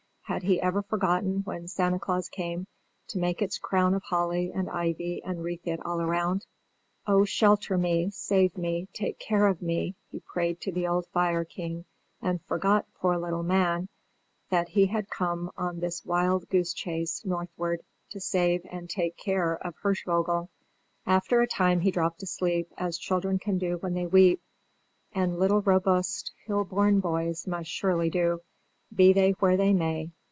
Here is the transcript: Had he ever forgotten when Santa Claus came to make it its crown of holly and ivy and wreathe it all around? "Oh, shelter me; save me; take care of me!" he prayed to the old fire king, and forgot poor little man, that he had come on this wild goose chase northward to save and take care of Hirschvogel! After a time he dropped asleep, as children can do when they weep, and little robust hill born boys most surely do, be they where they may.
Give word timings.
Had 0.25 0.43
he 0.43 0.61
ever 0.61 0.81
forgotten 0.81 1.41
when 1.43 1.67
Santa 1.67 1.99
Claus 1.99 2.29
came 2.29 2.65
to 3.09 3.17
make 3.19 3.41
it 3.41 3.45
its 3.45 3.57
crown 3.59 3.93
of 3.93 4.01
holly 4.03 4.49
and 4.55 4.69
ivy 4.69 5.21
and 5.25 5.43
wreathe 5.43 5.67
it 5.67 5.85
all 5.85 5.99
around? 5.99 6.45
"Oh, 7.05 7.25
shelter 7.25 7.77
me; 7.77 8.11
save 8.11 8.57
me; 8.57 8.87
take 8.93 9.19
care 9.19 9.45
of 9.47 9.61
me!" 9.61 9.97
he 10.09 10.21
prayed 10.21 10.61
to 10.61 10.71
the 10.71 10.87
old 10.87 11.05
fire 11.07 11.43
king, 11.43 11.83
and 12.21 12.41
forgot 12.45 12.87
poor 12.95 13.17
little 13.17 13.43
man, 13.43 13.89
that 14.49 14.69
he 14.69 14.85
had 14.85 15.09
come 15.09 15.51
on 15.57 15.81
this 15.81 16.05
wild 16.05 16.47
goose 16.47 16.71
chase 16.71 17.25
northward 17.25 17.81
to 18.11 18.21
save 18.21 18.65
and 18.71 18.89
take 18.89 19.17
care 19.17 19.55
of 19.55 19.75
Hirschvogel! 19.83 20.49
After 21.05 21.41
a 21.41 21.45
time 21.47 21.81
he 21.81 21.91
dropped 21.91 22.23
asleep, 22.23 22.69
as 22.77 22.97
children 22.97 23.37
can 23.37 23.57
do 23.57 23.79
when 23.79 23.95
they 23.95 24.07
weep, 24.07 24.41
and 25.11 25.37
little 25.37 25.59
robust 25.61 26.31
hill 26.45 26.63
born 26.63 27.01
boys 27.01 27.45
most 27.47 27.67
surely 27.67 28.09
do, 28.09 28.39
be 28.95 29.11
they 29.11 29.31
where 29.31 29.57
they 29.57 29.73
may. 29.73 30.09